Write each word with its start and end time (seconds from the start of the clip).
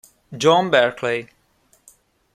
John 0.35 0.71
Barclay 0.73 1.29